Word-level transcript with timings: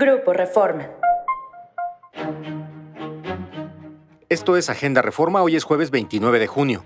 Grupo 0.00 0.32
Reforma. 0.32 0.88
Esto 4.28 4.56
es 4.56 4.70
Agenda 4.70 5.02
Reforma, 5.02 5.42
hoy 5.42 5.56
es 5.56 5.64
jueves 5.64 5.90
29 5.90 6.38
de 6.38 6.46
junio. 6.46 6.84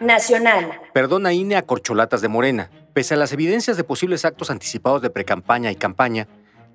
Nacional. 0.00 0.80
Perdona 0.92 1.32
INE 1.32 1.54
a 1.54 1.62
corcholatas 1.62 2.22
de 2.22 2.26
Morena. 2.26 2.72
Pese 2.92 3.14
a 3.14 3.18
las 3.18 3.32
evidencias 3.32 3.76
de 3.76 3.84
posibles 3.84 4.24
actos 4.24 4.50
anticipados 4.50 5.00
de 5.00 5.10
precampaña 5.10 5.70
y 5.70 5.76
campaña, 5.76 6.26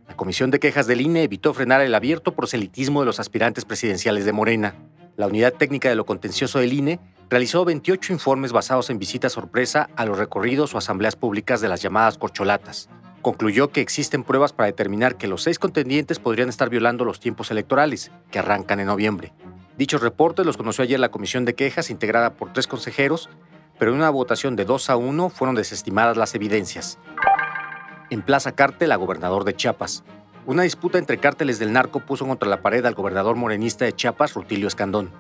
la 0.08 0.16
Comisión 0.16 0.50
de 0.50 0.62
Quejas 0.62 0.88
del 0.88 1.02
INE 1.02 1.24
evitó 1.24 1.54
frenar 1.54 1.82
el 1.82 1.94
abierto 1.94 2.34
proselitismo 2.34 3.02
de 3.02 3.08
los 3.08 3.20
aspirantes 3.20 3.66
presidenciales 3.66 4.24
de 4.24 4.32
Morena. 4.32 4.76
La 5.18 5.28
Unidad 5.28 5.52
Técnica 5.52 5.90
de 5.90 5.96
lo 5.96 6.06
Contencioso 6.06 6.60
del 6.60 6.72
INE 6.72 7.02
realizó 7.30 7.66
28 7.66 8.14
informes 8.14 8.54
basados 8.54 8.90
en 8.90 8.98
visitas 8.98 9.34
sorpresa 9.34 9.90
a 9.98 10.06
los 10.06 10.18
recorridos 10.18 10.74
o 10.74 10.78
asambleas 10.78 11.18
públicas 11.18 11.60
de 11.60 11.68
las 11.68 11.82
llamadas 11.82 12.18
corcholatas. 12.18 12.90
Concluyó 13.22 13.72
que 13.72 13.82
existen 13.82 14.24
pruebas 14.24 14.54
para 14.54 14.68
determinar 14.68 15.18
que 15.18 15.28
los 15.28 15.44
seis 15.44 15.60
contendientes 15.60 16.20
podrían 16.20 16.48
estar 16.48 16.70
violando 16.70 17.04
los 17.04 17.20
tiempos 17.20 17.52
electorales, 17.52 18.12
que 18.32 18.40
arrancan 18.40 18.80
en 18.80 18.88
noviembre. 18.88 19.34
Dichos 19.78 20.02
reportes 20.02 20.46
los 20.46 20.56
conoció 20.56 20.84
ayer 20.84 21.00
la 21.00 21.12
Comisión 21.12 21.44
de 21.44 21.56
Quejas, 21.56 21.90
integrada 21.90 22.34
por 22.34 22.54
tres 22.54 22.68
consejeros, 22.68 23.30
pero 23.78 23.92
en 23.92 23.98
una 23.98 24.10
votación 24.10 24.56
de 24.56 24.66
2 24.66 24.90
a 24.90 24.96
1 24.96 25.30
fueron 25.30 25.56
desestimadas 25.56 26.16
las 26.18 26.34
evidencias. 26.34 26.98
En 28.10 28.22
Plaza 28.22 28.54
Cártel, 28.54 28.92
a 28.92 28.96
gobernador 28.96 29.44
de 29.44 29.56
Chiapas. 29.56 30.04
Una 30.46 30.64
disputa 30.64 30.98
entre 30.98 31.18
cárteles 31.18 31.60
del 31.60 31.74
narco 31.74 32.00
puso 32.00 32.26
contra 32.26 32.50
la 32.50 32.62
pared 32.62 32.86
al 32.86 32.96
gobernador 32.96 33.36
morenista 33.36 33.86
de 33.86 33.94
Chiapas, 33.94 34.34
Rutilio 34.34 34.68
Escandón. 34.68 35.12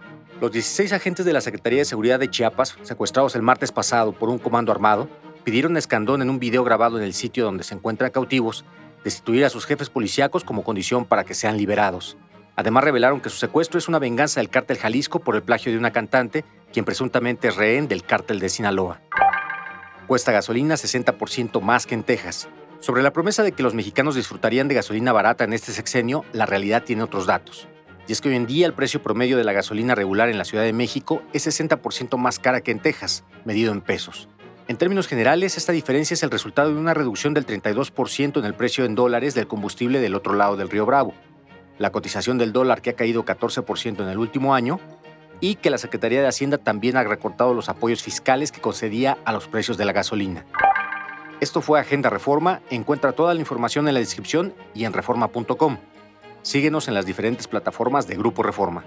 Los 0.42 0.52
16 0.52 0.94
agentes 0.94 1.26
de 1.26 1.34
la 1.34 1.42
Secretaría 1.42 1.80
de 1.80 1.86
Seguridad 1.86 2.20
de 2.20 2.30
Chiapas, 2.30 2.78
secuestrados 2.82 3.36
el 3.36 3.42
martes 3.42 3.72
pasado 3.72 4.14
por 4.14 4.30
un 4.30 4.40
comando 4.40 4.72
armado, 4.72 5.10
pidieron 5.44 5.76
a 5.76 5.80
Escandón 5.80 6.22
en 6.22 6.30
un 6.30 6.40
video 6.40 6.64
grabado 6.64 6.98
en 6.98 7.04
el 7.04 7.14
sitio 7.14 7.46
donde 7.46 7.64
se 7.64 7.76
encuentran 7.76 8.12
cautivos 8.12 8.66
destituir 9.04 9.46
a 9.46 9.50
sus 9.50 9.66
jefes 9.66 9.90
policíacos 9.90 10.44
como 10.44 10.64
condición 10.64 11.06
para 11.06 11.24
que 11.24 11.34
sean 11.34 11.58
liberados. 11.58 12.18
Además 12.56 12.84
revelaron 12.84 13.22
que 13.22 13.30
su 13.30 13.38
secuestro 13.38 13.78
es 13.78 13.88
una 13.88 14.00
venganza 14.00 14.40
del 14.40 14.50
cártel 14.50 14.78
Jalisco 14.78 15.20
por 15.20 15.36
el 15.36 15.44
plagio 15.44 15.72
de 15.72 15.78
una 15.78 15.92
cantante, 15.92 16.44
quien 16.74 16.86
presuntamente 16.86 17.48
es 17.48 17.56
rehén 17.56 17.88
del 17.88 18.04
cártel 18.04 18.40
de 18.40 18.50
Sinaloa. 18.50 19.02
Cuesta 20.08 20.32
gasolina 20.32 20.76
60% 20.76 21.62
más 21.62 21.86
que 21.86 21.96
en 21.96 22.04
Texas. 22.04 22.50
Sobre 22.80 23.04
la 23.04 23.14
promesa 23.14 23.44
de 23.44 23.52
que 23.52 23.64
los 23.64 23.74
mexicanos 23.74 24.16
disfrutarían 24.16 24.68
de 24.68 24.76
gasolina 24.76 25.14
barata 25.14 25.44
en 25.44 25.54
este 25.54 25.72
sexenio, 25.72 26.26
la 26.34 26.46
realidad 26.46 26.84
tiene 26.84 27.04
otros 27.04 27.26
datos. 27.26 27.68
Y 28.08 28.12
es 28.12 28.22
que 28.22 28.30
hoy 28.30 28.36
en 28.36 28.48
día 28.48 28.66
el 28.66 28.74
precio 28.74 29.04
promedio 29.04 29.38
de 29.38 29.44
la 29.44 29.54
gasolina 29.54 29.94
regular 29.96 30.30
en 30.30 30.38
la 30.38 30.46
Ciudad 30.46 30.64
de 30.64 30.74
México 30.74 31.22
es 31.32 31.46
60% 31.46 32.18
más 32.18 32.40
cara 32.40 32.62
que 32.62 32.72
en 32.72 32.80
Texas, 32.80 33.24
medido 33.46 33.72
en 33.72 33.82
pesos. 33.82 34.28
En 34.70 34.78
términos 34.78 35.08
generales, 35.08 35.58
esta 35.58 35.72
diferencia 35.72 36.14
es 36.14 36.22
el 36.22 36.30
resultado 36.30 36.72
de 36.72 36.80
una 36.80 36.94
reducción 36.94 37.34
del 37.34 37.44
32% 37.44 38.38
en 38.38 38.46
el 38.46 38.54
precio 38.54 38.86
en 38.86 38.94
dólares 38.94 39.34
del 39.34 39.48
combustible 39.48 40.00
del 40.00 40.14
otro 40.14 40.36
lado 40.36 40.58
del 40.58 40.70
río 40.70 40.86
Bravo, 40.86 41.16
la 41.80 41.92
cotización 41.92 42.38
del 42.38 42.54
dólar 42.54 42.84
que 42.84 42.92
ha 42.92 42.96
caído 42.96 43.26
14% 43.26 44.04
en 44.04 44.10
el 44.10 44.20
último 44.20 44.54
año 44.54 44.80
y 45.40 45.56
que 45.56 45.72
la 45.72 45.80
Secretaría 45.80 46.22
de 46.22 46.28
Hacienda 46.28 46.60
también 46.60 46.98
ha 46.98 47.04
recortado 47.04 47.56
los 47.56 47.68
apoyos 47.68 48.04
fiscales 48.04 48.52
que 48.52 48.62
concedía 48.62 49.18
a 49.26 49.34
los 49.34 49.48
precios 49.48 49.76
de 49.76 49.86
la 49.86 49.92
gasolina. 49.92 50.46
Esto 51.40 51.62
fue 51.62 51.80
Agenda 51.80 52.12
Reforma. 52.12 52.62
Encuentra 52.70 53.14
toda 53.14 53.34
la 53.34 53.40
información 53.40 53.88
en 53.88 53.96
la 53.96 54.02
descripción 54.02 54.54
y 54.76 54.86
en 54.86 54.94
reforma.com. 54.94 55.80
Síguenos 56.44 56.88
en 56.88 56.94
las 56.94 57.08
diferentes 57.08 57.48
plataformas 57.48 58.06
de 58.06 58.18
Grupo 58.18 58.44
Reforma. 58.44 58.84